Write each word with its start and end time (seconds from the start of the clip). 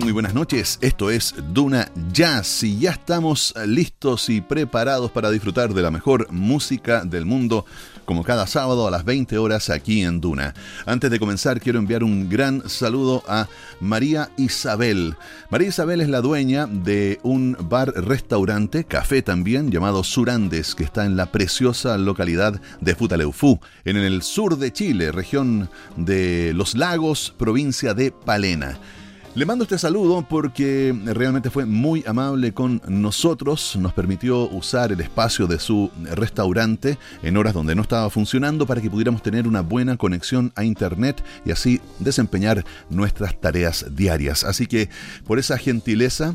Muy 0.00 0.12
buenas 0.12 0.32
noches. 0.32 0.78
Esto 0.80 1.10
es 1.10 1.34
Duna 1.52 1.90
Jazz 2.12 2.62
y 2.62 2.78
ya 2.78 2.92
estamos 2.92 3.54
listos 3.66 4.28
y 4.28 4.40
preparados 4.40 5.10
para 5.10 5.30
disfrutar 5.30 5.74
de 5.74 5.82
la 5.82 5.90
mejor 5.90 6.30
música 6.30 7.04
del 7.04 7.24
mundo, 7.24 7.64
como 8.08 8.24
cada 8.24 8.46
sábado 8.46 8.88
a 8.88 8.90
las 8.90 9.04
20 9.04 9.36
horas 9.36 9.68
aquí 9.68 10.02
en 10.02 10.22
Duna. 10.22 10.54
Antes 10.86 11.10
de 11.10 11.18
comenzar, 11.18 11.60
quiero 11.60 11.78
enviar 11.78 12.02
un 12.02 12.30
gran 12.30 12.66
saludo 12.66 13.22
a 13.28 13.48
María 13.80 14.30
Isabel. 14.38 15.14
María 15.50 15.68
Isabel 15.68 16.00
es 16.00 16.08
la 16.08 16.22
dueña 16.22 16.66
de 16.66 17.20
un 17.22 17.54
bar-restaurante, 17.68 18.84
café 18.84 19.20
también, 19.20 19.70
llamado 19.70 20.02
Surandes, 20.04 20.74
que 20.74 20.84
está 20.84 21.04
en 21.04 21.18
la 21.18 21.30
preciosa 21.30 21.98
localidad 21.98 22.58
de 22.80 22.94
Futaleufú, 22.94 23.60
en 23.84 23.98
el 23.98 24.22
sur 24.22 24.56
de 24.56 24.72
Chile, 24.72 25.12
región 25.12 25.68
de 25.96 26.54
Los 26.54 26.76
Lagos, 26.76 27.34
provincia 27.36 27.92
de 27.92 28.10
Palena. 28.10 28.78
Le 29.38 29.46
mando 29.46 29.62
este 29.62 29.78
saludo 29.78 30.26
porque 30.28 30.92
realmente 31.04 31.48
fue 31.48 31.64
muy 31.64 32.02
amable 32.08 32.52
con 32.52 32.82
nosotros, 32.88 33.76
nos 33.76 33.92
permitió 33.92 34.48
usar 34.48 34.90
el 34.90 35.00
espacio 35.00 35.46
de 35.46 35.60
su 35.60 35.92
restaurante 36.16 36.98
en 37.22 37.36
horas 37.36 37.54
donde 37.54 37.76
no 37.76 37.82
estaba 37.82 38.10
funcionando 38.10 38.66
para 38.66 38.80
que 38.80 38.90
pudiéramos 38.90 39.22
tener 39.22 39.46
una 39.46 39.60
buena 39.60 39.96
conexión 39.96 40.52
a 40.56 40.64
internet 40.64 41.22
y 41.44 41.52
así 41.52 41.80
desempeñar 42.00 42.64
nuestras 42.90 43.40
tareas 43.40 43.86
diarias. 43.94 44.42
Así 44.42 44.66
que 44.66 44.88
por 45.24 45.38
esa 45.38 45.56
gentileza 45.56 46.34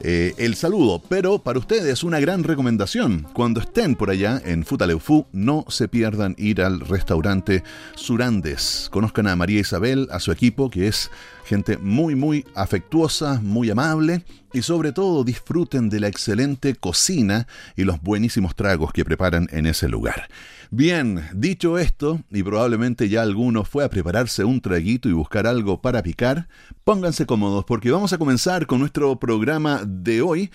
eh, 0.00 0.34
el 0.38 0.54
saludo, 0.54 1.00
pero 1.08 1.38
para 1.38 1.58
ustedes 1.58 2.04
una 2.04 2.20
gran 2.20 2.44
recomendación. 2.44 3.26
Cuando 3.32 3.60
estén 3.60 3.94
por 3.94 4.10
allá 4.10 4.40
en 4.44 4.64
Futaleufú, 4.64 5.26
no 5.32 5.64
se 5.68 5.88
pierdan 5.88 6.34
ir 6.38 6.60
al 6.60 6.80
restaurante 6.80 7.62
Surandes. 7.94 8.88
Conozcan 8.90 9.26
a 9.28 9.36
María 9.36 9.60
Isabel, 9.60 10.08
a 10.10 10.20
su 10.20 10.32
equipo, 10.32 10.70
que 10.70 10.88
es 10.88 11.10
gente 11.44 11.78
muy, 11.78 12.14
muy 12.14 12.44
afectuosa, 12.54 13.40
muy 13.42 13.70
amable 13.70 14.24
y 14.52 14.62
sobre 14.62 14.92
todo 14.92 15.24
disfruten 15.24 15.90
de 15.90 16.00
la 16.00 16.08
excelente 16.08 16.74
cocina 16.74 17.46
y 17.76 17.84
los 17.84 18.00
buenísimos 18.00 18.54
tragos 18.54 18.92
que 18.92 19.04
preparan 19.04 19.48
en 19.52 19.66
ese 19.66 19.88
lugar. 19.88 20.28
Bien, 20.76 21.24
dicho 21.32 21.78
esto, 21.78 22.24
y 22.32 22.42
probablemente 22.42 23.08
ya 23.08 23.22
alguno 23.22 23.62
fue 23.62 23.84
a 23.84 23.88
prepararse 23.88 24.42
un 24.42 24.60
traguito 24.60 25.08
y 25.08 25.12
buscar 25.12 25.46
algo 25.46 25.80
para 25.80 26.02
picar, 26.02 26.48
pónganse 26.82 27.26
cómodos 27.26 27.64
porque 27.64 27.92
vamos 27.92 28.12
a 28.12 28.18
comenzar 28.18 28.66
con 28.66 28.80
nuestro 28.80 29.14
programa 29.20 29.84
de 29.86 30.20
hoy 30.20 30.50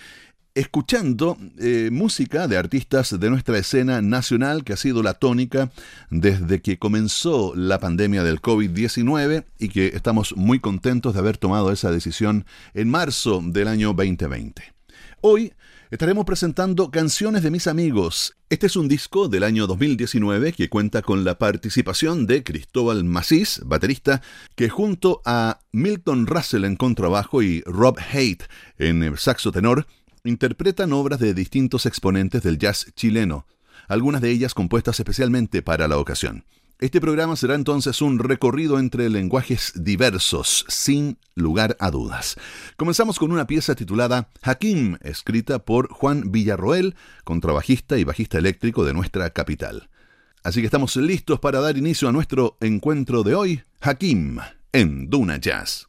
escuchando 0.54 1.38
eh, 1.58 1.88
música 1.90 2.48
de 2.48 2.58
artistas 2.58 3.18
de 3.18 3.30
nuestra 3.30 3.56
escena 3.56 4.02
nacional 4.02 4.62
que 4.62 4.74
ha 4.74 4.76
sido 4.76 5.02
la 5.02 5.14
tónica 5.14 5.70
desde 6.10 6.60
que 6.60 6.78
comenzó 6.78 7.54
la 7.56 7.78
pandemia 7.78 8.22
del 8.22 8.42
COVID-19 8.42 9.46
y 9.58 9.70
que 9.70 9.86
estamos 9.86 10.36
muy 10.36 10.60
contentos 10.60 11.14
de 11.14 11.20
haber 11.20 11.38
tomado 11.38 11.72
esa 11.72 11.90
decisión 11.90 12.44
en 12.74 12.90
marzo 12.90 13.40
del 13.42 13.68
año 13.68 13.94
2020. 13.94 14.80
Hoy 15.22 15.54
estaremos 15.90 16.24
presentando 16.24 16.92
Canciones 16.92 17.42
de 17.42 17.50
mis 17.50 17.66
amigos. 17.66 18.36
Este 18.48 18.66
es 18.68 18.76
un 18.76 18.86
disco 18.86 19.28
del 19.28 19.42
año 19.42 19.66
2019 19.66 20.52
que 20.52 20.68
cuenta 20.68 21.02
con 21.02 21.24
la 21.24 21.36
participación 21.36 22.26
de 22.26 22.44
Cristóbal 22.44 23.02
Macís, 23.02 23.60
baterista, 23.64 24.22
que 24.54 24.68
junto 24.68 25.20
a 25.24 25.58
Milton 25.72 26.28
Russell 26.28 26.64
en 26.64 26.76
contrabajo 26.76 27.42
y 27.42 27.62
Rob 27.62 27.98
Haight 28.12 28.44
en 28.78 29.16
saxo 29.16 29.50
tenor, 29.50 29.88
interpretan 30.22 30.92
obras 30.92 31.18
de 31.18 31.34
distintos 31.34 31.86
exponentes 31.86 32.44
del 32.44 32.58
jazz 32.58 32.92
chileno, 32.94 33.46
algunas 33.88 34.20
de 34.20 34.30
ellas 34.30 34.54
compuestas 34.54 35.00
especialmente 35.00 35.60
para 35.60 35.88
la 35.88 35.98
ocasión. 35.98 36.44
Este 36.80 36.98
programa 36.98 37.36
será 37.36 37.56
entonces 37.56 38.00
un 38.00 38.18
recorrido 38.18 38.78
entre 38.78 39.10
lenguajes 39.10 39.74
diversos, 39.76 40.64
sin 40.68 41.18
lugar 41.34 41.76
a 41.78 41.90
dudas. 41.90 42.36
Comenzamos 42.78 43.18
con 43.18 43.32
una 43.32 43.46
pieza 43.46 43.74
titulada 43.74 44.30
Hakim, 44.40 44.96
escrita 45.02 45.58
por 45.58 45.90
Juan 45.92 46.32
Villarroel, 46.32 46.94
contrabajista 47.24 47.98
y 47.98 48.04
bajista 48.04 48.38
eléctrico 48.38 48.86
de 48.86 48.94
nuestra 48.94 49.28
capital. 49.28 49.90
Así 50.42 50.60
que 50.60 50.66
estamos 50.66 50.96
listos 50.96 51.38
para 51.38 51.60
dar 51.60 51.76
inicio 51.76 52.08
a 52.08 52.12
nuestro 52.12 52.56
encuentro 52.62 53.24
de 53.24 53.34
hoy, 53.34 53.62
Hakim, 53.82 54.38
en 54.72 55.10
Duna 55.10 55.36
Jazz. 55.36 55.86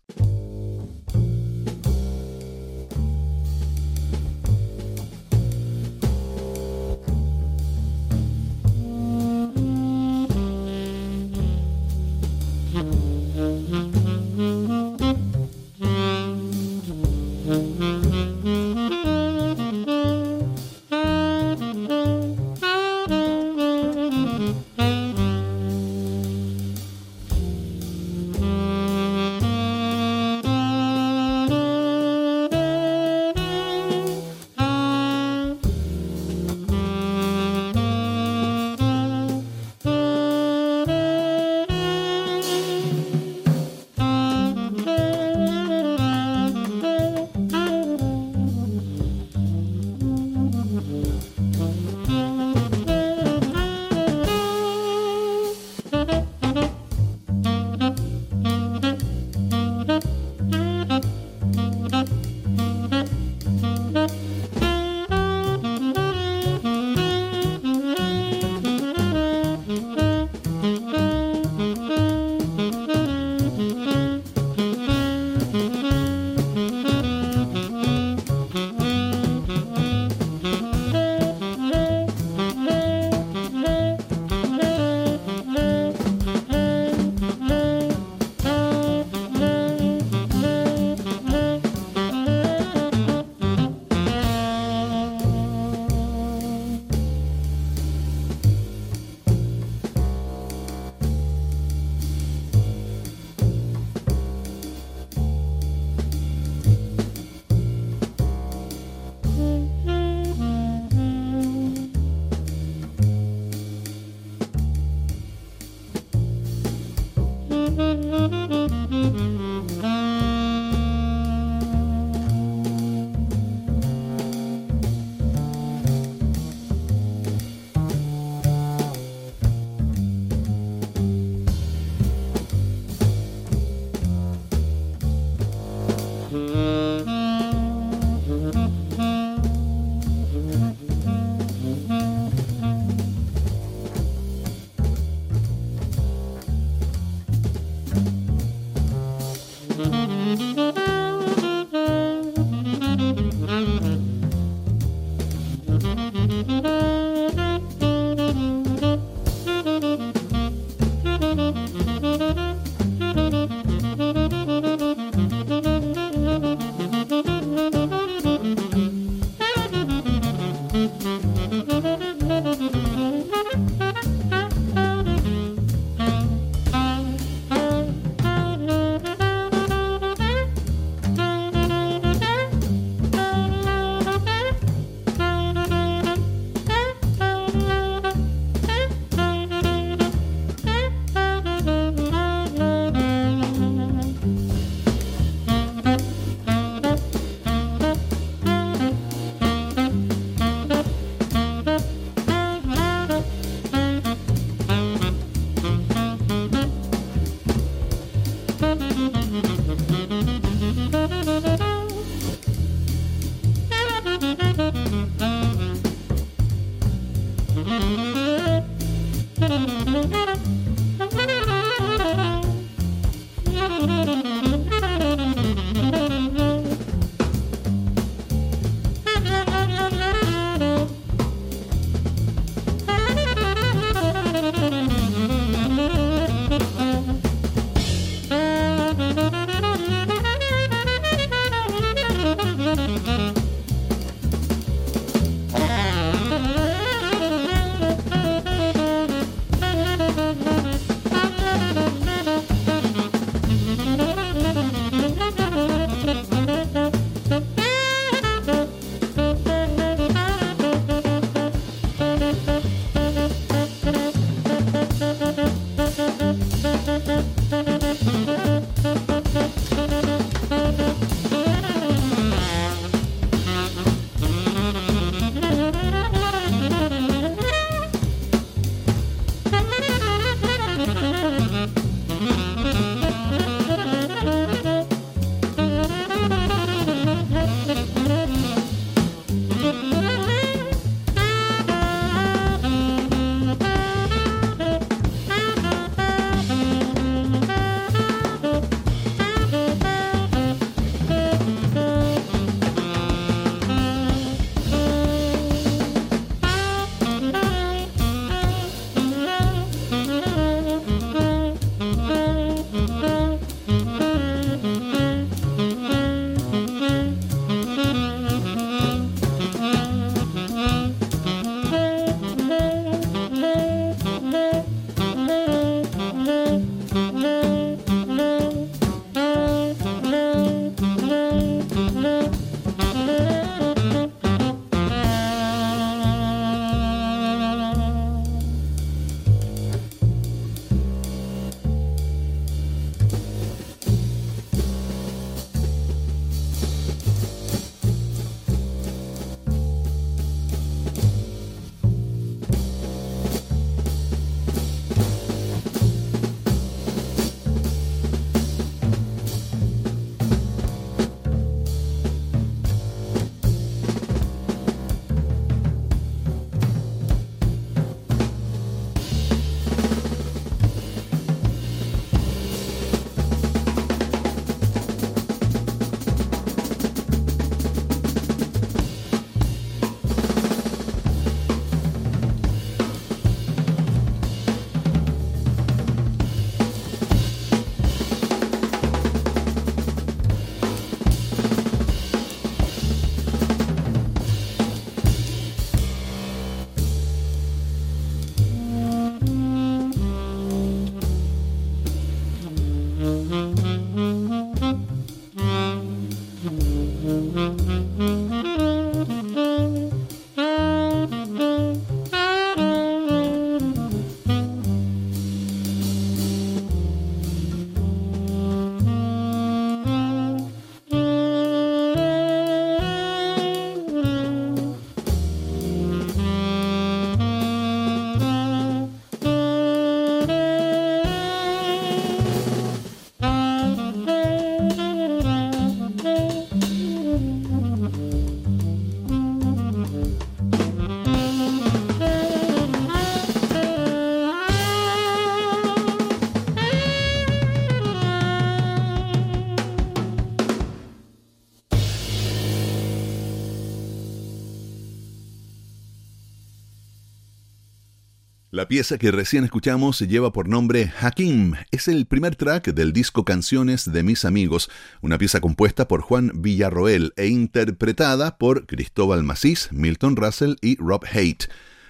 Pieza 458.71 458.97
que 458.97 459.11
recién 459.11 459.43
escuchamos 459.43 459.99
lleva 459.99 460.31
por 460.31 460.47
nombre 460.47 460.93
Hakim. 461.01 461.55
Es 461.71 461.89
el 461.89 462.05
primer 462.05 462.37
track 462.37 462.69
del 462.69 462.93
disco 462.93 463.25
Canciones 463.25 463.91
de 463.91 464.01
mis 464.01 464.23
amigos, 464.23 464.69
una 465.01 465.17
pieza 465.17 465.41
compuesta 465.41 465.89
por 465.89 465.99
Juan 465.99 466.31
Villarroel 466.35 467.11
e 467.17 467.27
interpretada 467.27 468.37
por 468.37 468.65
Cristóbal 468.67 469.23
Macís, 469.23 469.67
Milton 469.73 470.15
Russell 470.15 470.53
y 470.61 470.77
Rob 470.77 471.03
Haight. 471.03 471.47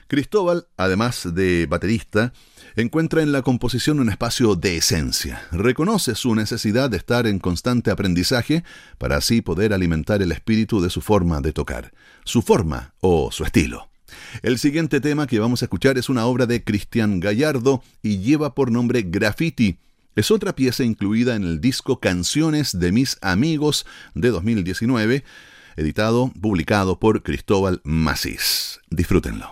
Cristóbal, 0.08 0.66
además 0.76 1.30
de 1.36 1.68
baterista, 1.70 2.34
encuentra 2.76 3.22
en 3.22 3.32
la 3.32 3.44
composición 3.44 4.00
un 4.00 4.10
espacio 4.10 4.56
de 4.56 4.78
esencia. 4.78 5.44
Reconoce 5.52 6.16
su 6.16 6.34
necesidad 6.34 6.90
de 6.90 6.98
estar 6.98 7.28
en 7.28 7.38
constante 7.38 7.92
aprendizaje 7.92 8.64
para 8.98 9.18
así 9.18 9.44
poder 9.44 9.72
alimentar 9.72 10.24
el 10.24 10.32
espíritu 10.32 10.82
de 10.82 10.90
su 10.90 11.02
forma 11.02 11.42
de 11.42 11.54
tocar, 11.54 11.94
su 12.26 12.42
forma 12.42 12.96
o 13.02 13.32
su 13.32 13.44
estilo. 13.44 13.91
El 14.42 14.60
siguiente 14.60 15.02
tema 15.02 15.28
que 15.28 15.40
vamos 15.40 15.62
a 15.62 15.66
escuchar 15.66 15.98
es 15.98 16.10
una 16.10 16.26
obra 16.26 16.46
de 16.46 16.64
Cristian 16.64 17.20
Gallardo 17.20 17.84
y 18.02 18.20
lleva 18.20 18.56
por 18.56 18.72
nombre 18.72 19.04
Graffiti. 19.04 19.78
Es 20.16 20.32
otra 20.32 20.56
pieza 20.56 20.84
incluida 20.84 21.36
en 21.36 21.44
el 21.44 21.62
disco 21.62 22.00
Canciones 22.00 22.78
de 22.78 22.92
mis 22.92 23.18
amigos 23.22 23.86
de 24.14 24.30
2019, 24.30 25.24
editado, 25.78 26.32
publicado 26.42 27.00
por 27.00 27.24
Cristóbal 27.24 27.82
Macís. 27.84 28.80
Disfrútenlo. 28.90 29.52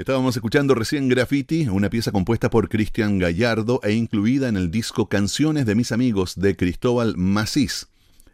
Estábamos 0.00 0.34
escuchando 0.34 0.74
recién 0.74 1.10
Graffiti, 1.10 1.68
una 1.68 1.90
pieza 1.90 2.10
compuesta 2.10 2.48
por 2.48 2.70
Cristian 2.70 3.18
Gallardo 3.18 3.80
e 3.82 3.92
incluida 3.92 4.48
en 4.48 4.56
el 4.56 4.70
disco 4.70 5.10
Canciones 5.10 5.66
de 5.66 5.74
mis 5.74 5.92
amigos 5.92 6.36
de 6.40 6.56
Cristóbal 6.56 7.18
Macís. 7.18 7.86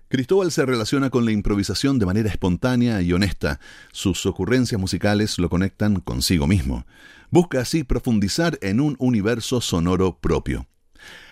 Cristóbal 0.07 0.53
se 0.53 0.65
relaciona 0.65 1.11
con 1.11 1.25
la 1.25 1.33
improvisación 1.33 1.99
de 1.99 2.07
manera 2.07 2.29
espontánea 2.29 3.03
y 3.03 3.13
honesta. 3.13 3.59
Sus 3.91 4.27
ocurrencias 4.27 4.81
musicales 4.81 5.41
lo 5.41 5.51
conectan 5.51 5.99
consigo 5.99 6.47
mismo. 6.47 6.87
Busca 7.31 7.63
así 7.63 7.83
profundizar 7.83 8.61
en 8.63 8.79
un 8.79 8.95
universo 9.01 9.61
sonoro 9.61 10.21
propio. 10.21 10.69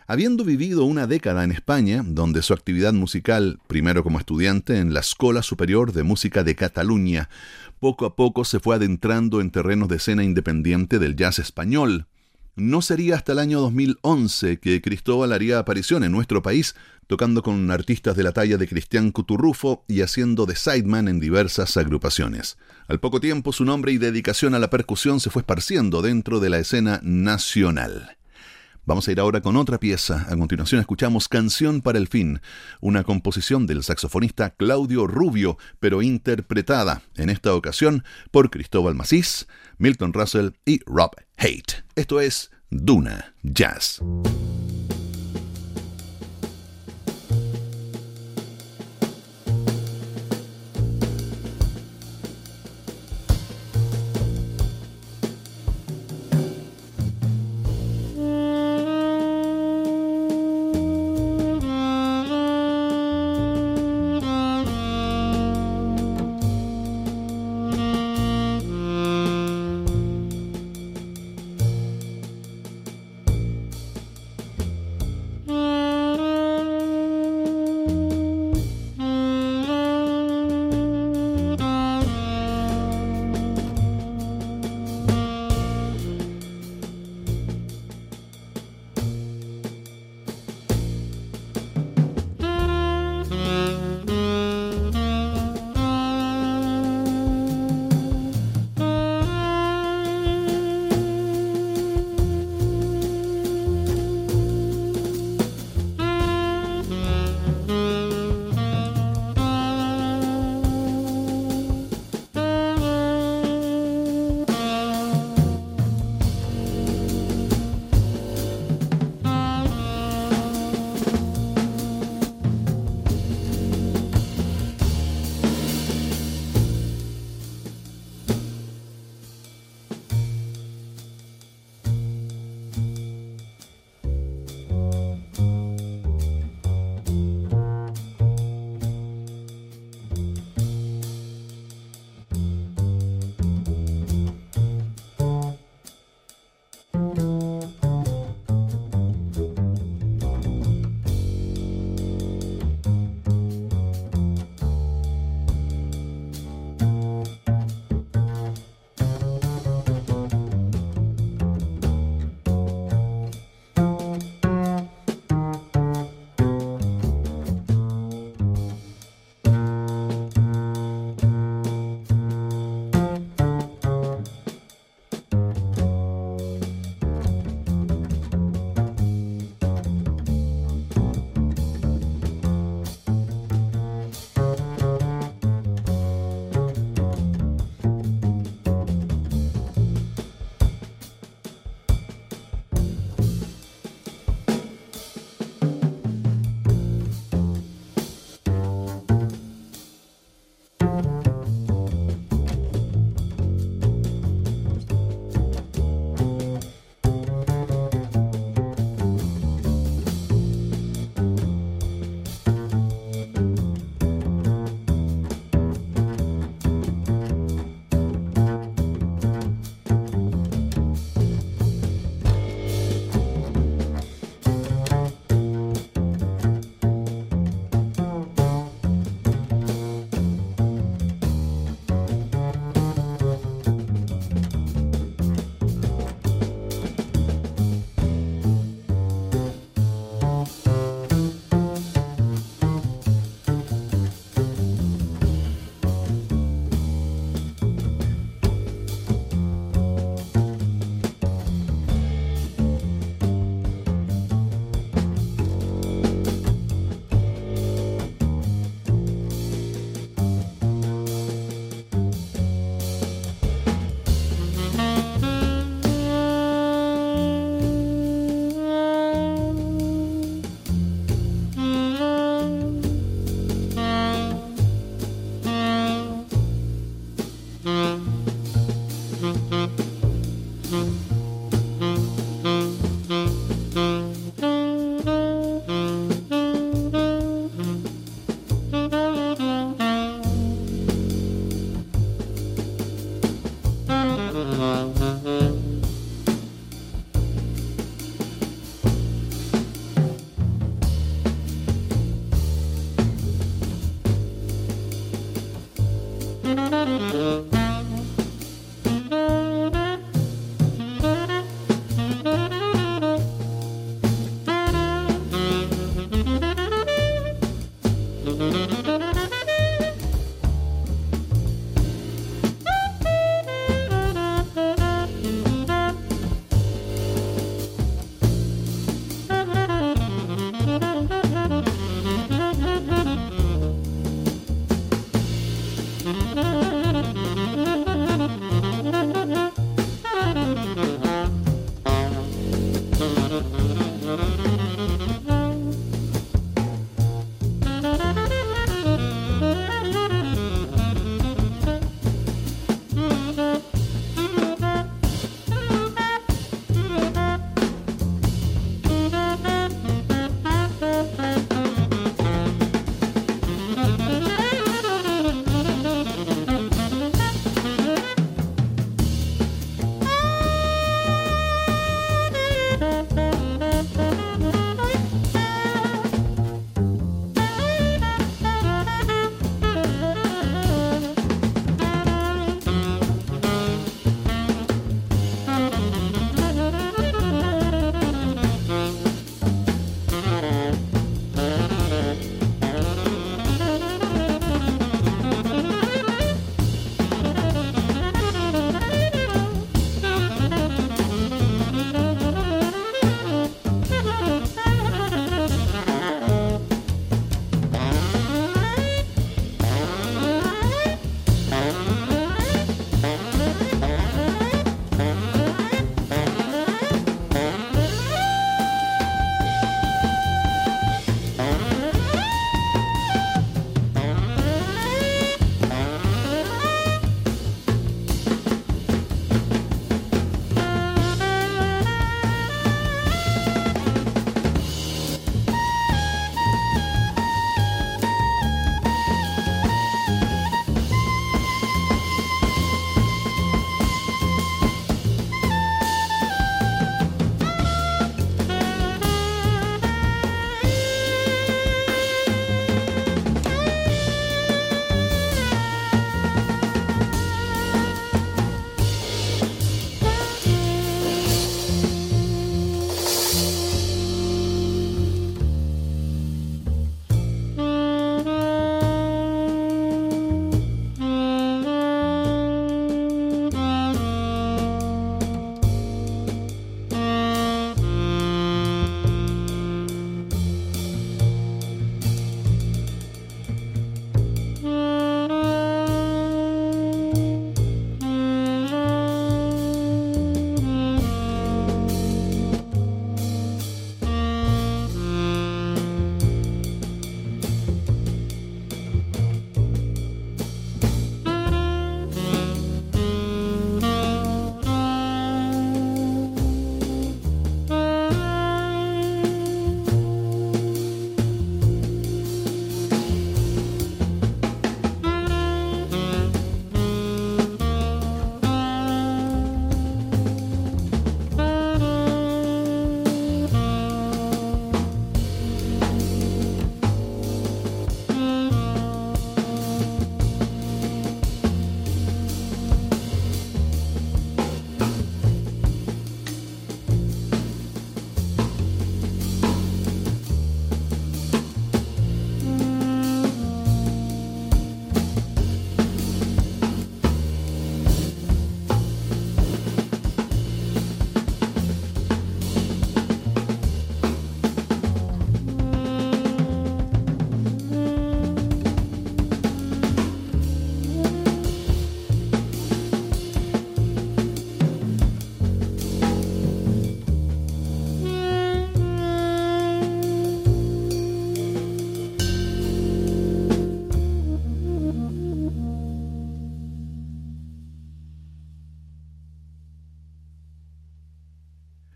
Habiendo 0.06 0.44
vivido 0.44 0.84
una 0.84 1.06
década 1.06 1.44
en 1.44 1.50
España, 1.50 2.04
donde 2.06 2.42
su 2.42 2.52
actividad 2.52 2.92
musical, 2.92 3.58
primero 3.66 4.04
como 4.04 4.18
estudiante 4.18 4.78
en 4.78 4.92
la 4.92 5.00
Escuela 5.00 5.42
Superior 5.42 5.92
de 5.92 6.02
Música 6.02 6.44
de 6.44 6.54
Cataluña, 6.54 7.30
poco 7.80 8.04
a 8.04 8.14
poco 8.14 8.44
se 8.44 8.60
fue 8.60 8.76
adentrando 8.76 9.40
en 9.40 9.50
terrenos 9.50 9.88
de 9.88 9.96
escena 9.96 10.22
independiente 10.22 10.98
del 10.98 11.16
jazz 11.16 11.38
español. 11.38 12.06
No 12.54 12.82
sería 12.82 13.16
hasta 13.16 13.32
el 13.32 13.38
año 13.38 13.62
2011 13.62 14.60
que 14.60 14.82
Cristóbal 14.82 15.32
haría 15.32 15.58
aparición 15.58 16.04
en 16.04 16.12
nuestro 16.12 16.42
país, 16.42 16.74
tocando 17.06 17.42
con 17.42 17.70
artistas 17.70 18.14
de 18.14 18.24
la 18.24 18.32
talla 18.32 18.58
de 18.58 18.68
Cristian 18.68 19.10
Cuturrufo 19.10 19.86
y 19.88 20.02
haciendo 20.02 20.44
de 20.44 20.54
sideman 20.54 21.08
en 21.08 21.18
diversas 21.18 21.78
agrupaciones. 21.78 22.58
Al 22.88 23.00
poco 23.00 23.20
tiempo 23.20 23.54
su 23.54 23.64
nombre 23.64 23.92
y 23.92 23.96
dedicación 23.98 24.54
a 24.54 24.58
la 24.58 24.68
percusión 24.68 25.18
se 25.18 25.30
fue 25.30 25.40
esparciendo 25.40 26.02
dentro 26.02 26.40
de 26.40 26.50
la 26.50 26.58
escena 26.58 27.00
nacional. 27.02 28.18
Vamos 28.86 29.08
a 29.08 29.12
ir 29.12 29.20
ahora 29.20 29.40
con 29.40 29.56
otra 29.56 29.78
pieza. 29.78 30.26
A 30.28 30.36
continuación 30.36 30.80
escuchamos 30.80 31.28
Canción 31.28 31.80
para 31.80 31.98
el 31.98 32.06
Fin, 32.06 32.40
una 32.80 33.02
composición 33.02 33.66
del 33.66 33.82
saxofonista 33.82 34.50
Claudio 34.50 35.06
Rubio, 35.06 35.56
pero 35.80 36.02
interpretada 36.02 37.02
en 37.16 37.30
esta 37.30 37.54
ocasión 37.54 38.04
por 38.30 38.50
Cristóbal 38.50 38.94
Macís, 38.94 39.48
Milton 39.78 40.12
Russell 40.12 40.50
y 40.64 40.80
Rob 40.86 41.12
Haight. 41.38 41.72
Esto 41.94 42.20
es 42.20 42.50
Duna 42.70 43.34
Jazz. 43.42 44.00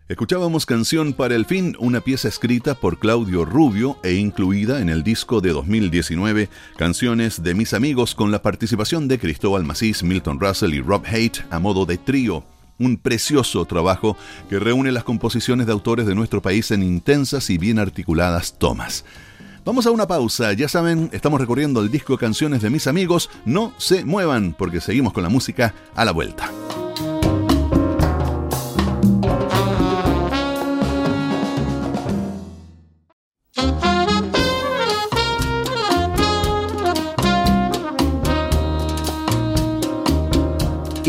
Escuchábamos 0.09 0.65
Canción 0.65 1.13
para 1.13 1.35
el 1.35 1.45
Fin, 1.45 1.75
una 1.77 2.01
pieza 2.01 2.29
escrita 2.29 2.73
por 2.73 2.97
Claudio 2.97 3.45
Rubio 3.45 3.99
e 4.01 4.13
incluida 4.13 4.81
en 4.81 4.89
el 4.89 5.03
disco 5.03 5.39
de 5.39 5.51
2019 5.51 6.49
Canciones 6.77 7.43
de 7.43 7.53
mis 7.53 7.75
amigos 7.75 8.15
con 8.15 8.31
la 8.31 8.41
participación 8.41 9.07
de 9.07 9.19
Cristóbal 9.19 9.65
Macís, 9.65 10.01
Milton 10.01 10.39
Russell 10.39 10.73
y 10.73 10.81
Rob 10.81 11.05
Haight 11.05 11.41
a 11.51 11.59
modo 11.59 11.85
de 11.85 11.99
trío. 11.99 12.43
Un 12.79 12.97
precioso 12.97 13.65
trabajo 13.65 14.17
que 14.49 14.57
reúne 14.57 14.91
las 14.91 15.03
composiciones 15.03 15.67
de 15.67 15.73
autores 15.73 16.07
de 16.07 16.15
nuestro 16.15 16.41
país 16.41 16.71
en 16.71 16.81
intensas 16.81 17.51
y 17.51 17.59
bien 17.59 17.77
articuladas 17.77 18.57
tomas. 18.57 19.05
Vamos 19.63 19.85
a 19.85 19.91
una 19.91 20.07
pausa, 20.07 20.53
ya 20.53 20.67
saben, 20.67 21.11
estamos 21.13 21.39
recorriendo 21.39 21.81
el 21.81 21.91
disco 21.91 22.17
Canciones 22.17 22.63
de 22.63 22.71
mis 22.71 22.87
amigos, 22.87 23.29
no 23.45 23.75
se 23.77 24.05
muevan 24.05 24.55
porque 24.57 24.81
seguimos 24.81 25.13
con 25.13 25.21
la 25.21 25.29
música 25.29 25.75
a 25.93 26.03
la 26.03 26.13
vuelta. 26.13 26.51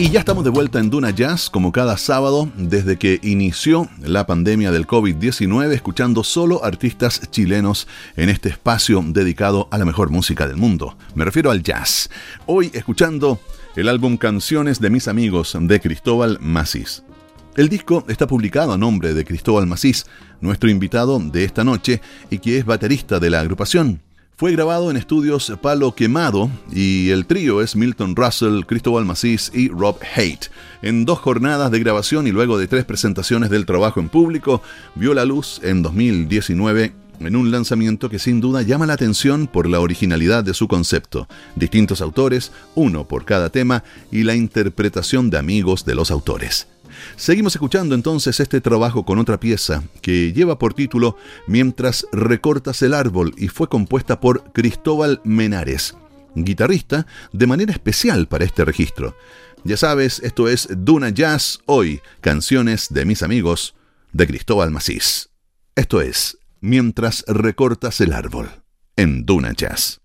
Y 0.00 0.08
ya 0.08 0.20
estamos 0.20 0.44
de 0.44 0.50
vuelta 0.50 0.78
en 0.78 0.88
Duna 0.88 1.10
Jazz, 1.10 1.50
como 1.50 1.72
cada 1.72 1.98
sábado, 1.98 2.48
desde 2.56 2.96
que 2.96 3.20
inició 3.22 3.86
la 4.00 4.26
pandemia 4.26 4.72
del 4.72 4.86
COVID-19, 4.86 5.72
escuchando 5.72 6.24
solo 6.24 6.64
artistas 6.64 7.30
chilenos 7.30 7.86
en 8.16 8.30
este 8.30 8.48
espacio 8.48 9.04
dedicado 9.04 9.68
a 9.70 9.76
la 9.76 9.84
mejor 9.84 10.08
música 10.08 10.48
del 10.48 10.56
mundo. 10.56 10.96
Me 11.14 11.26
refiero 11.26 11.50
al 11.50 11.62
jazz. 11.62 12.08
Hoy 12.46 12.70
escuchando 12.72 13.40
el 13.76 13.90
álbum 13.90 14.16
Canciones 14.16 14.80
de 14.80 14.88
mis 14.88 15.06
amigos 15.06 15.54
de 15.60 15.80
Cristóbal 15.80 16.38
Macís. 16.40 17.02
El 17.54 17.68
disco 17.68 18.06
está 18.08 18.26
publicado 18.26 18.72
a 18.72 18.78
nombre 18.78 19.12
de 19.12 19.26
Cristóbal 19.26 19.66
Macís, 19.66 20.06
nuestro 20.40 20.70
invitado 20.70 21.18
de 21.18 21.44
esta 21.44 21.62
noche 21.62 22.00
y 22.30 22.38
que 22.38 22.56
es 22.56 22.64
baterista 22.64 23.20
de 23.20 23.28
la 23.28 23.40
agrupación. 23.40 24.00
Fue 24.40 24.52
grabado 24.52 24.90
en 24.90 24.96
estudios 24.96 25.52
Palo 25.60 25.94
Quemado 25.94 26.50
y 26.72 27.10
el 27.10 27.26
trío 27.26 27.60
es 27.60 27.76
Milton 27.76 28.16
Russell, 28.16 28.62
Cristóbal 28.64 29.04
Macís 29.04 29.52
y 29.52 29.68
Rob 29.68 29.98
Haight. 30.16 30.46
En 30.80 31.04
dos 31.04 31.18
jornadas 31.18 31.70
de 31.70 31.78
grabación 31.78 32.26
y 32.26 32.30
luego 32.30 32.56
de 32.56 32.66
tres 32.66 32.86
presentaciones 32.86 33.50
del 33.50 33.66
trabajo 33.66 34.00
en 34.00 34.08
público, 34.08 34.62
vio 34.94 35.12
la 35.12 35.26
luz 35.26 35.60
en 35.62 35.82
2019 35.82 36.94
en 37.20 37.36
un 37.36 37.50
lanzamiento 37.50 38.08
que 38.08 38.18
sin 38.18 38.40
duda 38.40 38.62
llama 38.62 38.86
la 38.86 38.94
atención 38.94 39.46
por 39.46 39.68
la 39.68 39.78
originalidad 39.80 40.42
de 40.42 40.54
su 40.54 40.68
concepto, 40.68 41.28
distintos 41.54 42.00
autores, 42.00 42.50
uno 42.74 43.06
por 43.06 43.26
cada 43.26 43.50
tema, 43.50 43.84
y 44.10 44.22
la 44.22 44.34
interpretación 44.36 45.28
de 45.28 45.36
amigos 45.36 45.84
de 45.84 45.94
los 45.94 46.10
autores. 46.10 46.66
Seguimos 47.16 47.54
escuchando 47.54 47.94
entonces 47.94 48.40
este 48.40 48.60
trabajo 48.60 49.04
con 49.04 49.18
otra 49.18 49.40
pieza 49.40 49.82
que 50.02 50.32
lleva 50.32 50.58
por 50.58 50.74
título 50.74 51.16
Mientras 51.46 52.06
recortas 52.12 52.82
el 52.82 52.94
árbol 52.94 53.34
y 53.36 53.48
fue 53.48 53.68
compuesta 53.68 54.20
por 54.20 54.52
Cristóbal 54.52 55.20
Menares, 55.24 55.96
guitarrista 56.34 57.06
de 57.32 57.46
manera 57.46 57.72
especial 57.72 58.28
para 58.28 58.44
este 58.44 58.64
registro. 58.64 59.16
Ya 59.64 59.76
sabes, 59.76 60.20
esto 60.20 60.48
es 60.48 60.68
Duna 60.70 61.10
Jazz 61.10 61.60
hoy, 61.66 62.00
canciones 62.20 62.88
de 62.90 63.04
mis 63.04 63.22
amigos 63.22 63.74
de 64.12 64.26
Cristóbal 64.26 64.70
Macís. 64.70 65.30
Esto 65.76 66.00
es 66.00 66.38
Mientras 66.62 67.24
recortas 67.26 68.00
el 68.00 68.12
árbol 68.12 68.50
en 68.96 69.24
Duna 69.24 69.52
Jazz. 69.52 70.00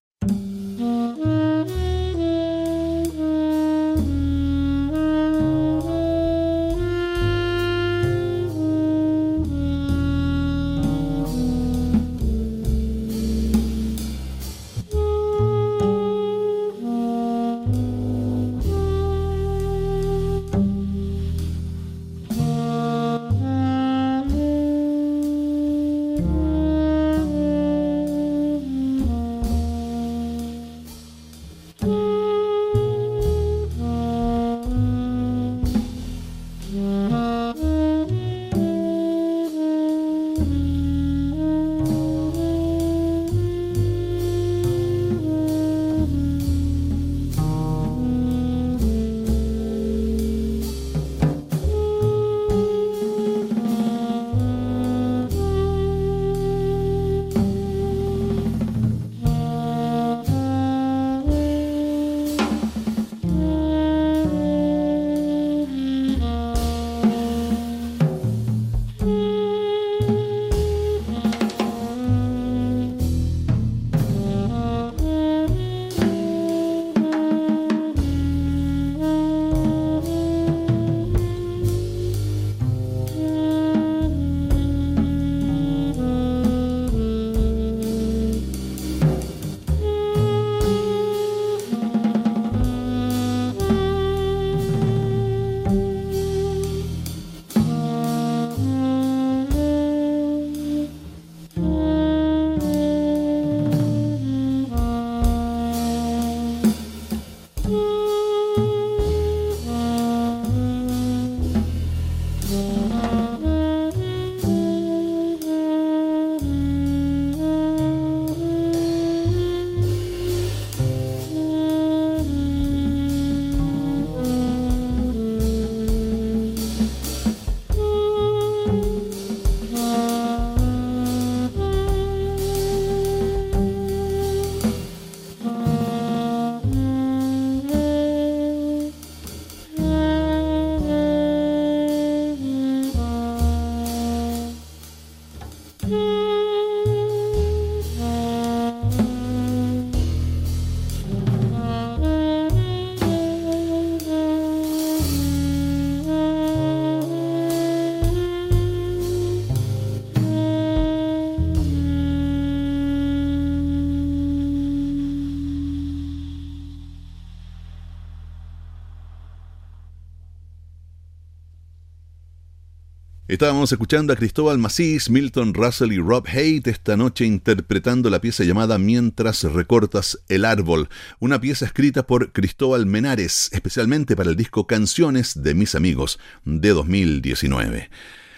Estábamos 173.36 173.70
escuchando 173.70 174.14
a 174.14 174.16
Cristóbal 174.16 174.58
Macís, 174.58 175.10
Milton 175.10 175.54
Russell 175.54 175.92
y 175.92 175.98
Rob 175.98 176.26
Haight 176.26 176.68
esta 176.68 176.96
noche 176.96 177.26
interpretando 177.26 178.10
la 178.10 178.22
pieza 178.22 178.46
llamada 178.46 178.78
Mientras 178.78 179.44
recortas 179.44 180.18
el 180.30 180.46
árbol, 180.46 180.88
una 181.20 181.42
pieza 181.42 181.66
escrita 181.66 182.08
por 182.08 182.32
Cristóbal 182.32 182.86
Menares, 182.86 183.50
especialmente 183.52 184.16
para 184.16 184.30
el 184.30 184.38
disco 184.38 184.68
Canciones 184.68 185.44
de 185.44 185.54
mis 185.54 185.76
amigos 185.76 186.18
de 186.46 186.70
2019. 186.70 187.90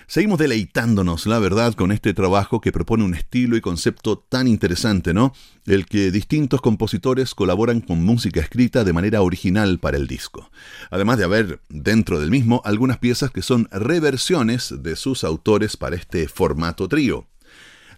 Seguimos 0.10 0.40
deleitándonos, 0.40 1.26
la 1.26 1.38
verdad, 1.38 1.74
con 1.74 1.92
este 1.92 2.14
trabajo 2.14 2.62
que 2.62 2.72
propone 2.72 3.04
un 3.04 3.14
estilo 3.14 3.58
y 3.58 3.62
concepto 3.62 4.18
tan 4.18 4.48
interesante, 4.48 5.14
¿no? 5.14 5.34
El 5.66 5.86
que 5.86 6.12
distintos 6.12 6.62
compositores 6.62 7.36
colaboran 7.36 7.82
con 7.82 8.06
música 8.06 8.40
escrita 8.40 8.86
de 8.86 8.94
manera 8.94 9.22
original 9.22 9.80
para 9.80 9.98
el 9.98 10.08
disco. 10.08 10.50
Además 10.92 11.18
de 11.18 11.26
haber 11.26 11.60
dentro 11.68 12.22
del 12.22 12.32
mismo 12.32 12.62
algunas 12.64 13.00
piezas 13.00 13.32
que 13.32 13.42
son 13.42 13.68
reversiones 13.70 14.74
de 14.82 14.96
sus 14.96 15.26
autores 15.26 15.76
para 15.76 15.98
este 15.98 16.30
formato 16.30 16.88
trío. 16.88 17.28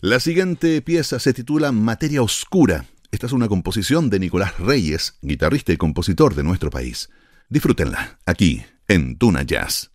La 0.01 0.19
siguiente 0.19 0.81
pieza 0.81 1.19
se 1.19 1.33
titula 1.33 1.71
Materia 1.71 2.23
Oscura. 2.23 2.85
Esta 3.11 3.27
es 3.27 3.33
una 3.33 3.47
composición 3.47 4.09
de 4.09 4.19
Nicolás 4.19 4.57
Reyes, 4.57 5.19
guitarrista 5.21 5.73
y 5.73 5.77
compositor 5.77 6.33
de 6.33 6.41
nuestro 6.41 6.71
país. 6.71 7.11
Disfrútenla 7.49 8.17
aquí 8.25 8.63
en 8.87 9.15
Tuna 9.15 9.43
Jazz. 9.43 9.88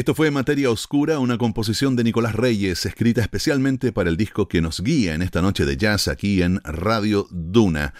Esto 0.00 0.14
fue 0.14 0.30
Materia 0.30 0.70
Oscura, 0.70 1.18
una 1.18 1.36
composición 1.36 1.94
de 1.94 2.04
Nicolás 2.04 2.34
Reyes, 2.34 2.86
escrita 2.86 3.20
especialmente 3.20 3.92
para 3.92 4.08
el 4.08 4.16
disco 4.16 4.48
que 4.48 4.62
nos 4.62 4.80
guía 4.80 5.12
en 5.12 5.20
esta 5.20 5.42
noche 5.42 5.66
de 5.66 5.76
jazz 5.76 6.08
aquí 6.08 6.40
en 6.40 6.58
Radio 6.64 7.28
Duna. 7.30 7.92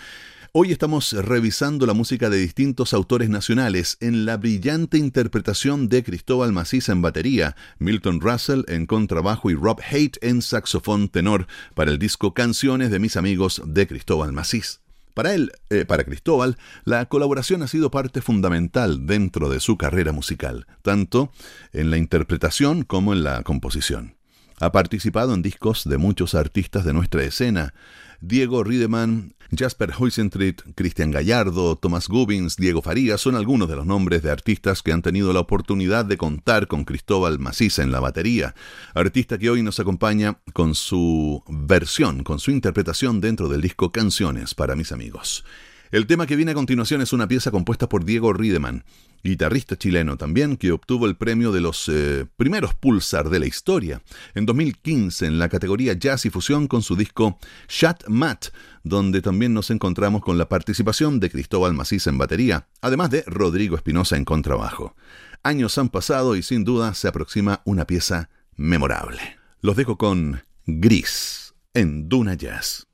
Hoy 0.53 0.72
estamos 0.72 1.12
revisando 1.12 1.84
la 1.84 1.92
música 1.92 2.30
de 2.30 2.38
distintos 2.38 2.94
autores 2.94 3.28
nacionales 3.28 3.98
en 4.01 4.24
la 4.24 4.38
brillante 4.38 4.96
interpretación 4.96 5.90
de 5.90 6.03
Cristóbal 6.03 6.53
Macís 6.53 6.88
en 6.88 7.03
batería, 7.03 7.55
Milton 7.78 8.22
Russell 8.22 8.62
en 8.68 8.86
contrabajo 8.86 9.51
y 9.51 9.55
Rob 9.55 9.78
Haight 9.86 10.16
en 10.22 10.40
saxofón 10.40 11.11
tenor 11.11 11.48
para 11.74 11.90
el 11.90 11.98
disco 11.98 12.32
Canciones 12.32 12.90
de 12.90 12.98
mis 12.98 13.18
amigos 13.18 13.61
de 13.66 13.86
Cristóbal 13.86 14.32
Macís. 14.32 14.80
Para 15.14 15.34
él, 15.34 15.52
eh, 15.70 15.84
para 15.84 16.04
Cristóbal, 16.04 16.56
la 16.84 17.06
colaboración 17.06 17.62
ha 17.62 17.68
sido 17.68 17.90
parte 17.90 18.20
fundamental 18.20 19.06
dentro 19.06 19.48
de 19.48 19.61
su 19.61 19.76
carrera 19.76 20.12
musical, 20.12 20.66
tanto 20.82 21.32
en 21.72 21.90
la 21.90 21.96
interpretación 21.96 22.84
como 22.84 23.12
en 23.12 23.24
la 23.24 23.42
composición. 23.42 24.16
Ha 24.61 24.72
participado 24.72 25.34
en 25.34 25.42
discos 25.42 25.84
de 25.84 25.96
muchos 25.96 26.34
artistas 26.34 26.84
de 26.84 26.92
nuestra 26.92 27.24
escena, 27.24 27.72
Diego 28.21 28.62
Riedemann, 28.62 29.35
Jasper 29.57 29.93
Huisentrit, 29.99 30.61
Cristian 30.75 31.11
Gallardo, 31.11 31.77
Tomás 31.77 32.07
Gubbins, 32.07 32.57
Diego 32.57 32.83
Farías 32.83 33.21
son 33.21 33.35
algunos 33.35 33.68
de 33.68 33.77
los 33.77 33.87
nombres 33.87 34.23
de 34.23 34.31
artistas 34.31 34.83
que 34.83 34.93
han 34.93 35.03
tenido 35.03 35.33
la 35.33 35.41
oportunidad 35.41 36.05
de 36.05 36.18
contar 36.18 36.68
con 36.68 36.85
Cristóbal 36.85 37.39
Maciza 37.39 37.83
en 37.83 37.93
la 37.93 38.01
batería, 38.01 38.55
artista 38.95 39.39
que 39.39 39.51
hoy 39.51 39.62
nos 39.62 39.81
acompaña 39.81 40.39
con 40.53 40.75
su 40.75 41.43
versión, 41.49 42.23
con 42.23 42.39
su 42.39 42.51
interpretación 42.51 43.21
dentro 43.21 43.49
del 43.49 43.62
disco 43.62 43.91
Canciones 43.91 44.55
para 44.55 44.77
mis 44.77 44.93
amigos. 44.93 45.45
El 45.91 46.07
tema 46.07 46.28
que 46.28 46.36
viene 46.36 46.53
a 46.53 46.55
continuación 46.55 47.01
es 47.01 47.12
una 47.12 47.26
pieza 47.26 47.51
compuesta 47.51 47.88
por 47.88 48.05
Diego 48.05 48.32
Riedemann, 48.32 48.84
guitarrista 49.24 49.76
chileno 49.76 50.16
también, 50.16 50.57
que 50.57 50.70
obtuvo 50.70 51.07
el 51.07 51.16
premio 51.16 51.51
de 51.51 51.61
los 51.61 51.88
eh, 51.88 52.26
primeros 52.36 52.74
Pulsar 52.74 53.28
de 53.28 53.41
la 53.41 53.47
historia 53.47 54.01
en 54.36 54.47
2015 54.47 55.26
en 55.26 55.41
la 55.41 55.49
categoría 55.49 55.95
Jazz 55.95 56.26
y 56.26 56.30
Fusión 56.30 56.68
con 56.68 56.82
su 56.82 56.95
disco 56.95 57.41
Chat 57.66 58.07
Mat, 58.07 58.47
donde 58.84 59.20
también 59.20 59.53
nos 59.53 59.72
encontramos 59.72 60.22
con 60.22 60.38
la 60.38 60.49
participación 60.49 61.18
de 61.18 61.28
Cristóbal 61.28 61.74
Macís 61.74 62.07
en 62.07 62.18
batería, 62.18 62.68
además 62.80 63.11
de 63.11 63.24
Rodrigo 63.26 63.74
Espinosa 63.74 64.16
en 64.16 64.24
contrabajo. 64.24 64.95
Años 65.43 65.76
han 65.76 65.88
pasado 65.88 66.36
y 66.36 66.45
sin 66.45 66.62
duda 66.62 66.95
se 66.95 67.09
aproxima 67.09 67.62
una 67.64 67.84
pieza 67.84 68.30
memorable. 68.55 69.38
Los 69.61 69.74
dejo 69.74 69.99
con 69.99 70.45
Gris 70.66 71.53
en 71.74 72.09
Duna 72.09 72.34
Jazz. 72.34 72.89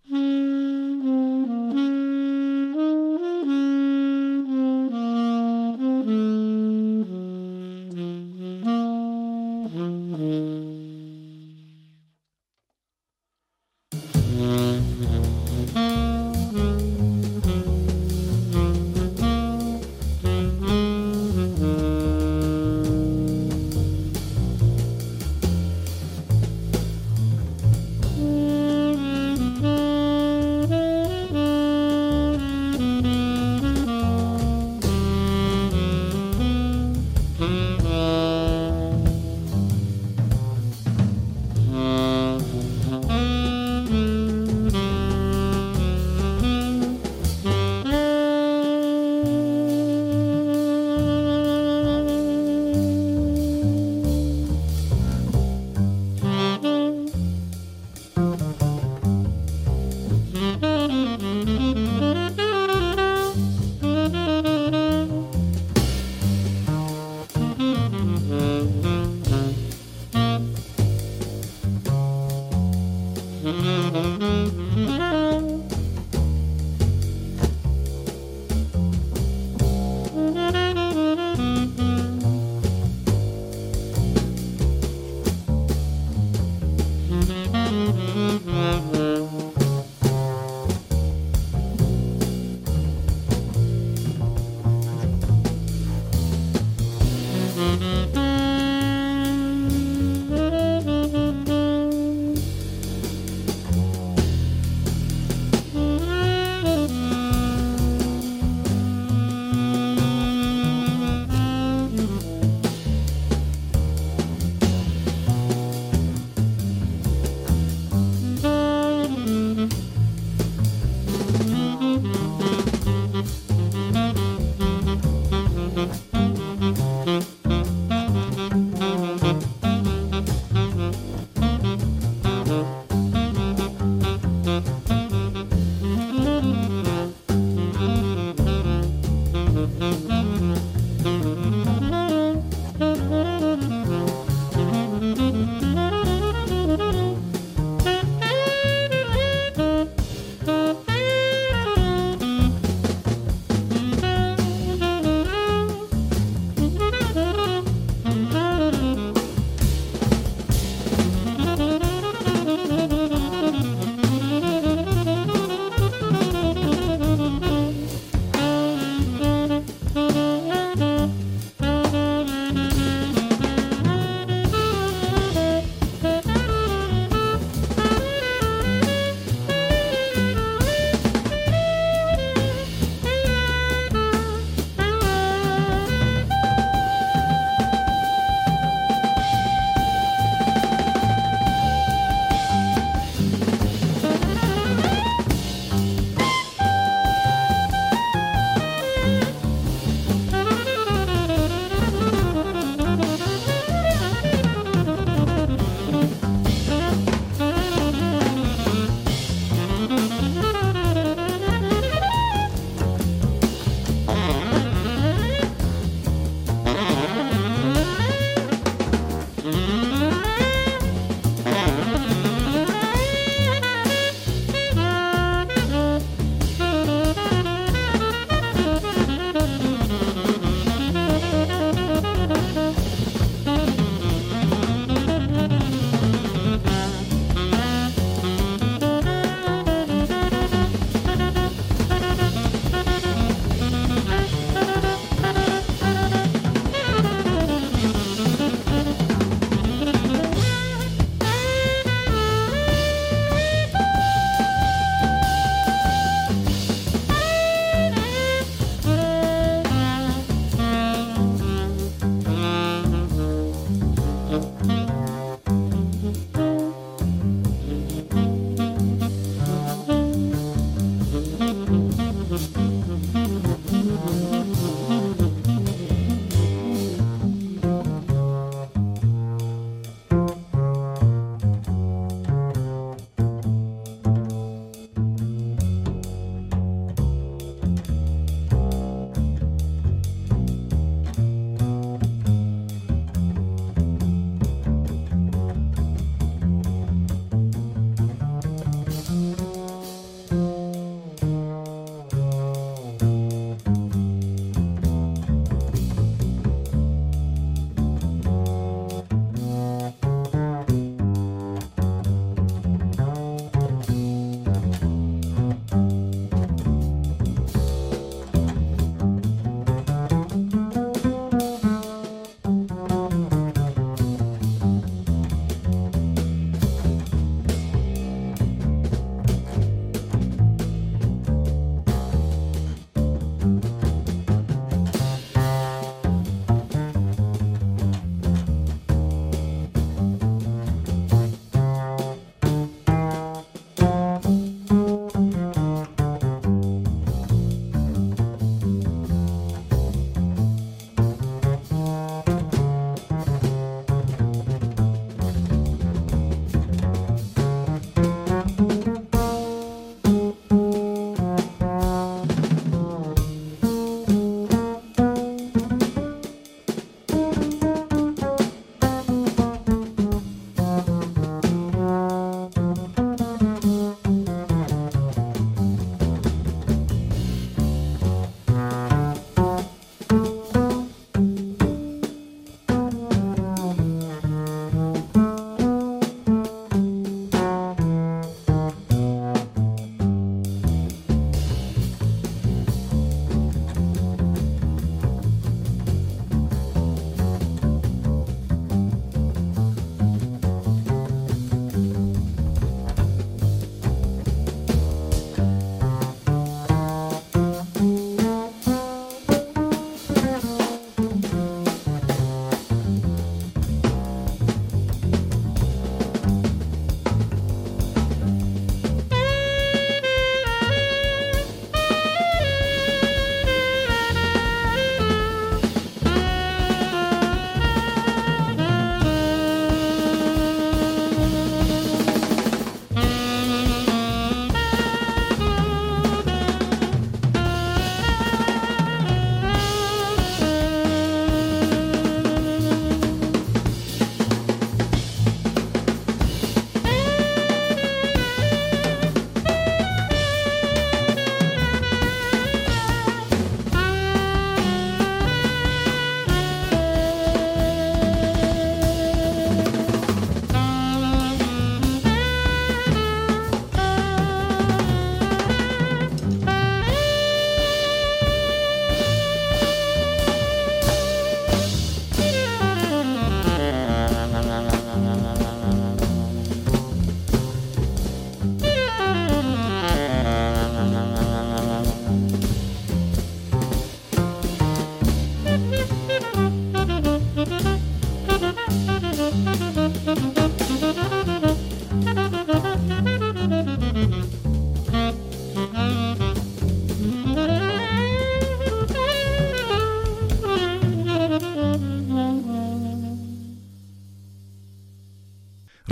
Mm-hmm. 73.87 74.26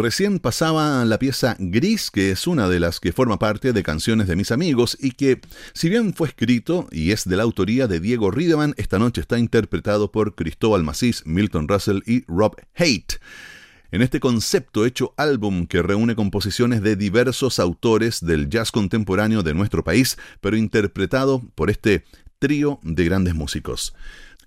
Recién 0.04 0.38
pasaba 0.38 1.02
la 1.06 1.18
pieza 1.18 1.56
Gris, 1.58 2.10
que 2.10 2.30
es 2.30 2.46
una 2.46 2.68
de 2.68 2.78
las 2.78 3.00
que 3.00 3.14
forma 3.14 3.38
parte 3.38 3.72
de 3.72 3.82
Canciones 3.82 4.26
de 4.28 4.36
mis 4.36 4.50
amigos 4.50 4.98
y 5.00 5.12
que, 5.12 5.40
si 5.72 5.88
bien 5.88 6.12
fue 6.12 6.28
escrito 6.28 6.88
y 6.92 7.12
es 7.12 7.26
de 7.26 7.38
la 7.38 7.42
autoría 7.42 7.86
de 7.86 8.00
Diego 8.00 8.30
Riedemann, 8.30 8.74
esta 8.76 8.98
noche 8.98 9.22
está 9.22 9.38
interpretado 9.38 10.12
por 10.12 10.34
Cristóbal 10.34 10.82
Macís, 10.82 11.22
Milton 11.24 11.68
Russell 11.68 12.00
y 12.04 12.22
Rob 12.28 12.54
Haight. 12.74 13.14
En 13.92 14.02
este 14.02 14.20
concepto 14.20 14.84
hecho 14.84 15.14
álbum 15.16 15.66
que 15.66 15.80
reúne 15.80 16.14
composiciones 16.14 16.82
de 16.82 16.96
diversos 16.96 17.58
autores 17.58 18.20
del 18.20 18.50
jazz 18.50 18.72
contemporáneo 18.72 19.42
de 19.42 19.54
nuestro 19.54 19.84
país, 19.84 20.18
pero 20.42 20.58
interpretado 20.58 21.40
por 21.54 21.70
este 21.70 22.04
trío 22.38 22.78
de 22.82 23.06
grandes 23.06 23.34
músicos. 23.34 23.94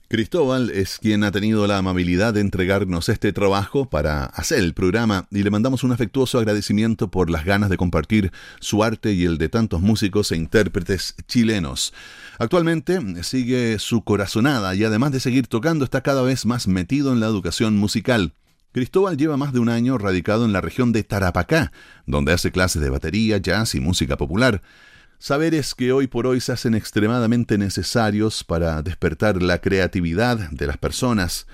Cristóbal 0.10 0.70
es 0.70 1.00
quien 1.00 1.26
ha 1.26 1.34
tenido 1.34 1.68
la 1.68 1.80
amabilidad 1.80 2.34
de 2.34 2.40
entregarnos 2.40 3.10
este 3.10 3.34
trabajo 3.34 3.90
para 3.90 4.24
hacer 4.24 4.60
el 4.60 4.74
programa 4.74 5.28
y 5.32 5.44
le 5.44 5.50
mandamos 5.50 5.84
un 5.84 5.92
afectuoso 5.92 6.40
agradecimiento 6.40 7.12
por 7.12 7.30
las 7.30 7.44
ganas 7.44 7.70
de 7.70 7.76
compartir 7.76 8.32
su 8.62 8.86
arte 8.86 9.12
y 9.12 9.26
el 9.26 9.38
de 9.38 9.50
tantos 9.50 9.82
músicos 9.82 10.32
e 10.32 10.38
intérpretes 10.38 11.16
chilenos. 11.28 11.94
Actualmente 12.40 13.22
sigue 13.26 13.80
su 13.80 14.02
corazonada 14.06 14.76
y 14.76 14.86
además 14.86 15.12
de 15.12 15.20
seguir 15.20 15.48
tocando 15.48 15.84
está 15.84 16.00
cada 16.00 16.22
vez 16.22 16.46
más 16.46 16.70
metido 16.70 17.12
en 17.12 17.20
la 17.20 17.26
educación 17.28 17.76
musical. 17.76 18.34
Cristóbal 18.72 19.18
lleva 19.18 19.36
más 19.36 19.52
de 19.52 19.60
un 19.60 19.68
año 19.68 19.98
radicado 19.98 20.46
en 20.46 20.54
la 20.54 20.62
región 20.62 20.94
de 20.94 21.04
Tarapacá, 21.04 21.74
donde 22.06 22.32
hace 22.32 22.54
clases 22.54 22.82
de 22.82 22.90
batería, 22.90 23.40
jazz 23.40 23.76
y 23.76 23.82
música 23.82 24.16
popular. 24.16 24.62
Saberes 25.20 25.74
que 25.74 25.92
hoy 25.92 26.06
por 26.06 26.28
hoy 26.28 26.40
se 26.40 26.52
hacen 26.52 26.76
extremadamente 26.76 27.58
necesarios 27.58 28.44
para 28.44 28.84
despertar 28.84 29.42
la 29.42 29.60
creatividad 29.60 30.52
de 30.52 30.68
las 30.68 30.78
personas, 30.78 31.48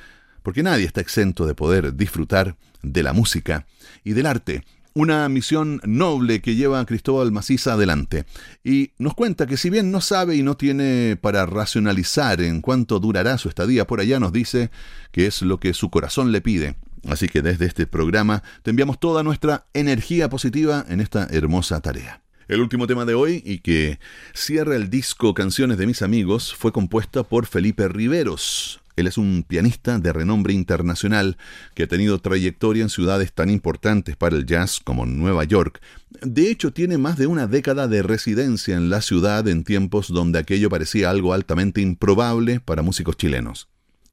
porque 0.44 0.64
nadie 0.64 0.86
está 0.86 1.00
exento 1.00 1.46
de 1.46 1.56
poder 1.56 1.96
disfrutar 1.96 2.58
de 2.82 3.04
la 3.04 3.14
música 3.14 3.66
y 4.04 4.12
del 4.12 4.26
arte, 4.26 4.66
una 4.94 5.30
misión 5.30 5.80
noble 5.86 6.42
que 6.42 6.56
lleva 6.56 6.82
a 6.82 6.86
Cristóbal 6.86 7.32
Maciza 7.32 7.74
adelante. 7.74 8.26
Y 8.66 8.92
nos 8.98 9.16
cuenta 9.16 9.48
que 9.48 9.56
si 9.56 9.70
bien 9.70 9.92
no 9.92 10.02
sabe 10.02 10.36
y 10.36 10.44
no 10.44 10.58
tiene 10.58 11.18
para 11.20 11.46
racionalizar 11.46 12.42
en 12.42 12.60
cuánto 12.60 13.00
durará 13.00 13.38
su 13.38 13.48
estadía 13.48 13.88
por 13.88 14.02
allá, 14.02 14.20
nos 14.20 14.34
dice 14.34 14.72
que 15.14 15.26
es 15.26 15.42
lo 15.42 15.62
que 15.62 15.74
su 15.74 15.90
corazón 15.90 16.34
le 16.34 16.42
pide. 16.42 16.76
Así 17.08 17.30
que 17.30 17.42
desde 17.42 17.66
este 17.66 17.88
programa 17.88 18.44
te 18.62 18.72
enviamos 18.72 19.00
toda 19.00 19.24
nuestra 19.24 19.66
energía 19.74 20.30
positiva 20.30 20.86
en 20.90 21.00
esta 21.00 21.28
hermosa 21.32 21.80
tarea. 21.80 22.24
El 22.48 22.60
último 22.60 22.88
tema 22.88 23.06
de 23.06 23.14
hoy 23.14 23.42
y 23.46 23.60
que 23.60 24.00
cierra 24.34 24.76
el 24.76 24.90
disco 24.90 25.34
Canciones 25.34 25.78
de 25.78 25.88
mis 25.88 26.02
amigos 26.02 26.54
fue 26.54 26.74
compuesta 26.74 27.24
por 27.24 27.46
Felipe 27.46 27.88
Riveros. 27.88 28.82
Él 28.96 29.08
es 29.08 29.18
un 29.18 29.44
pianista 29.48 29.98
de 29.98 30.14
renombre 30.14 30.54
internacional 30.54 31.38
que 31.74 31.84
ha 31.84 31.88
tenido 31.88 32.20
trayectoria 32.20 32.84
en 32.84 32.90
ciudades 32.90 33.34
tan 33.34 33.50
importantes 33.50 34.16
para 34.16 34.36
el 34.36 34.46
jazz 34.46 34.80
como 34.84 35.06
Nueva 35.06 35.46
York. 35.46 35.82
De 36.22 36.52
hecho, 36.52 36.72
tiene 36.74 36.98
más 36.98 37.18
de 37.18 37.28
una 37.28 37.48
década 37.48 37.88
de 37.88 38.04
residencia 38.04 38.76
en 38.76 38.90
la 38.90 39.02
ciudad 39.02 39.48
en 39.48 39.64
tiempos 39.64 40.10
donde 40.10 40.40
aquello 40.40 40.70
parecía 40.70 41.10
algo 41.10 41.34
altamente 41.34 41.82
improbable 41.82 42.60
para 42.60 42.84
músicos 42.84 43.18
chilenos. 43.18 43.68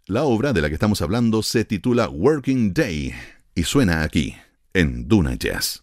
La 0.07 0.22
obra 0.22 0.53
de 0.53 0.62
la 0.62 0.68
que 0.68 0.74
estamos 0.74 1.03
hablando 1.03 1.43
se 1.43 1.64
titula 1.64 2.09
Working 2.09 2.72
Day 2.72 3.12
y 3.55 3.64
suena 3.64 4.03
aquí, 4.03 4.35
en 4.72 5.09
Duna 5.09 5.35
Jazz. 5.35 5.83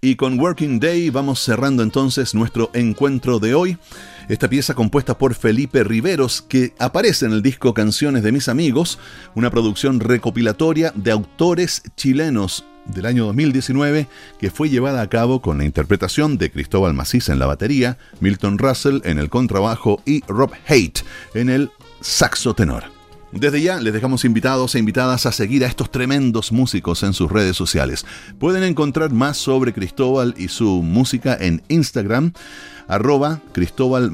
Y 0.00 0.16
con 0.16 0.40
Working 0.40 0.80
Day 0.80 1.10
vamos 1.10 1.40
cerrando 1.40 1.82
entonces 1.82 2.34
nuestro 2.34 2.70
encuentro 2.72 3.38
de 3.38 3.54
hoy. 3.54 3.76
Esta 4.28 4.48
pieza 4.48 4.74
compuesta 4.74 5.18
por 5.18 5.34
Felipe 5.34 5.84
Riveros, 5.84 6.40
que 6.40 6.72
aparece 6.78 7.26
en 7.26 7.32
el 7.32 7.42
disco 7.42 7.74
Canciones 7.74 8.22
de 8.22 8.32
mis 8.32 8.48
amigos, 8.48 8.98
una 9.34 9.50
producción 9.50 10.00
recopilatoria 10.00 10.92
de 10.94 11.10
autores 11.10 11.82
chilenos 11.94 12.64
del 12.86 13.04
año 13.04 13.26
2019 13.26 14.08
que 14.38 14.50
fue 14.50 14.70
llevada 14.70 15.02
a 15.02 15.08
cabo 15.10 15.42
con 15.42 15.58
la 15.58 15.64
interpretación 15.64 16.38
de 16.38 16.50
Cristóbal 16.50 16.94
Macís 16.94 17.28
en 17.28 17.38
la 17.38 17.46
batería, 17.46 17.98
Milton 18.20 18.56
Russell 18.56 19.00
en 19.04 19.18
el 19.18 19.28
contrabajo 19.28 20.02
y 20.06 20.22
Rob 20.26 20.52
Haight 20.68 21.00
en 21.34 21.50
el 21.50 21.70
saxo 22.00 22.54
tenor. 22.54 22.84
Desde 23.34 23.60
ya 23.60 23.80
les 23.80 23.92
dejamos 23.92 24.24
invitados 24.24 24.74
e 24.74 24.78
invitadas 24.78 25.26
a 25.26 25.32
seguir 25.32 25.64
a 25.64 25.66
estos 25.66 25.90
tremendos 25.90 26.52
músicos 26.52 27.02
en 27.02 27.12
sus 27.12 27.30
redes 27.30 27.56
sociales. 27.56 28.06
Pueden 28.38 28.62
encontrar 28.62 29.12
más 29.12 29.36
sobre 29.36 29.72
Cristóbal 29.72 30.34
y 30.38 30.48
su 30.48 30.82
música 30.82 31.36
en 31.38 31.60
Instagram, 31.68 32.32
arroba 32.86 33.40
Cristóbal 33.52 34.10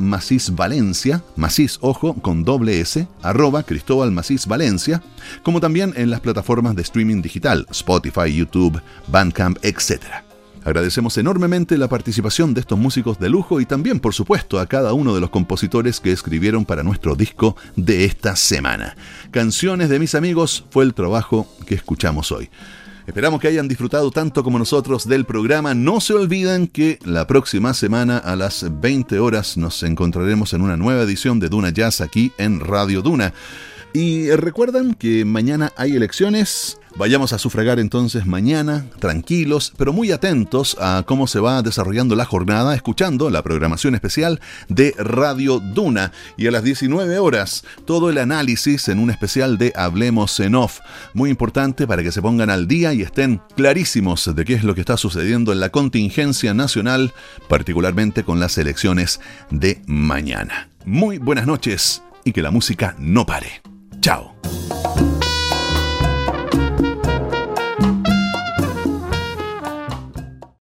Valencia, 0.53 1.23
Macís, 1.37 1.79
ojo, 1.83 2.15
con 2.15 2.45
doble 2.45 2.81
S, 2.81 3.07
arroba 3.21 3.63
Cristóbal 3.63 4.11
Valencia, 4.49 5.03
como 5.43 5.61
también 5.61 5.93
en 5.97 6.09
las 6.09 6.21
plataformas 6.21 6.75
de 6.75 6.83
streaming 6.83 7.21
digital, 7.21 7.67
Spotify, 7.71 8.35
YouTube, 8.35 8.81
Bandcamp, 9.09 9.59
etc. 9.63 10.30
Agradecemos 10.71 11.19
enormemente 11.19 11.77
la 11.77 11.89
participación 11.89 12.55
de 12.55 12.61
estos 12.61 12.79
músicos 12.79 13.19
de 13.19 13.29
lujo 13.29 13.61
y 13.61 13.67
también, 13.67 13.99
por 13.99 14.15
supuesto, 14.15 14.61
a 14.61 14.67
cada 14.67 14.93
uno 14.93 15.13
de 15.13 15.21
los 15.21 15.31
compositores 15.31 15.99
que 15.99 16.13
escribieron 16.13 16.65
para 16.65 16.85
nuestro 16.85 17.17
disco 17.17 17.57
de 17.75 18.05
esta 18.05 18.37
semana. 18.37 18.95
Canciones 19.33 19.89
de 19.89 19.99
mis 19.99 20.15
amigos 20.15 20.65
fue 20.71 20.85
el 20.85 20.95
trabajo 20.95 21.49
que 21.67 21.75
escuchamos 21.75 22.31
hoy. 22.31 22.51
Esperamos 23.09 23.41
que 23.41 23.49
hayan 23.49 23.67
disfrutado 23.67 24.13
tanto 24.13 24.45
como 24.45 24.61
nosotros 24.61 25.09
del 25.09 25.25
programa. 25.25 25.75
No 25.75 26.01
se 26.01 26.15
olviden 26.15 26.69
que 26.69 27.01
la 27.05 27.27
próxima 27.27 27.75
semana 27.75 28.19
a 28.19 28.37
las 28.37 28.65
20 28.81 29.19
horas 29.19 29.57
nos 29.57 29.83
encontraremos 29.83 30.53
en 30.53 30.63
una 30.63 30.77
nueva 30.77 31.03
edición 31.03 31.41
de 31.41 31.49
Duna 31.49 31.71
Jazz 31.71 32.01
aquí 32.01 32.31
en 32.39 32.61
Radio 32.61 33.03
Duna. 33.03 33.35
Y 33.93 34.31
recuerdan 34.31 34.95
que 34.95 35.25
mañana 35.25 35.73
hay 35.77 35.97
elecciones. 35.97 36.79
Vayamos 36.97 37.33
a 37.33 37.39
sufragar 37.39 37.81
entonces 37.81 38.25
mañana, 38.25 38.85
tranquilos, 39.01 39.73
pero 39.77 39.93
muy 39.93 40.13
atentos 40.13 40.77
a 40.81 41.05
cómo 41.07 41.27
se 41.27 41.41
va 41.41 41.63
desarrollando 41.63 42.15
la 42.15 42.25
jornada, 42.25 42.75
escuchando 42.75 43.31
la 43.31 43.43
programación 43.43 43.95
especial 43.97 44.41
de 44.69 44.95
Radio 44.97 45.59
Duna. 45.59 46.13
Y 46.37 46.47
a 46.47 46.53
las 46.53 46.63
19 46.63 47.19
horas, 47.19 47.65
todo 47.85 48.11
el 48.11 48.19
análisis 48.19 48.89
en 48.89 49.01
un 49.01 49.11
especial 49.11 49.59
de 49.59 49.73
Hablemos 49.75 50.39
en 50.39 50.55
Off. 50.55 50.81
Muy 51.13 51.31
importante 51.31 51.87
para 51.87 52.03
que 52.03 52.13
se 52.13 52.23
pongan 52.23 52.51
al 52.51 52.69
día 52.69 52.93
y 52.93 53.03
estén 53.03 53.41
clarísimos 53.57 54.33
de 54.35 54.45
qué 54.45 54.55
es 54.55 54.63
lo 54.63 54.75
que 54.75 54.81
está 54.81 54.97
sucediendo 54.97 55.53
en 55.53 55.59
la 55.59 55.71
contingencia 55.71 56.55
nacional, 56.55 57.13
particularmente 57.49 58.23
con 58.23 58.39
las 58.39 58.57
elecciones 58.57 59.21
de 59.51 59.83
mañana. 59.87 60.69
Muy 60.85 61.19
buenas 61.19 61.47
noches 61.47 62.03
y 62.25 62.33
que 62.33 62.43
la 62.43 62.51
música 62.51 62.95
no 62.99 63.27
pare. 63.27 63.70
Chao. 64.01 65.10